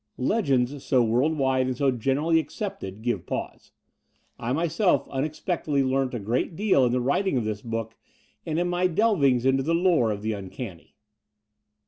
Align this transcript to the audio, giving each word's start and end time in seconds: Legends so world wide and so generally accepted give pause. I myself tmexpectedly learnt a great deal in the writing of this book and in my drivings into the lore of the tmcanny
Legends 0.17 0.83
so 0.83 1.03
world 1.03 1.37
wide 1.37 1.67
and 1.67 1.77
so 1.77 1.91
generally 1.91 2.39
accepted 2.39 3.03
give 3.03 3.27
pause. 3.27 3.71
I 4.39 4.51
myself 4.51 5.05
tmexpectedly 5.07 5.87
learnt 5.87 6.15
a 6.15 6.19
great 6.19 6.55
deal 6.55 6.85
in 6.87 6.91
the 6.91 6.99
writing 6.99 7.37
of 7.37 7.45
this 7.45 7.61
book 7.61 7.95
and 8.43 8.57
in 8.57 8.67
my 8.67 8.87
drivings 8.87 9.45
into 9.45 9.61
the 9.61 9.75
lore 9.75 10.09
of 10.09 10.23
the 10.23 10.31
tmcanny 10.31 10.93